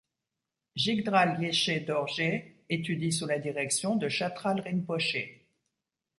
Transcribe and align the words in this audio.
Jigdral 0.75 1.39
Yeshe 1.43 1.85
Dorje 1.85 2.55
étudie 2.71 3.11
sous 3.11 3.27
la 3.27 3.37
direction 3.37 3.95
de 3.97 4.09
Chatral 4.09 4.59
Rinpoché. 4.61 5.45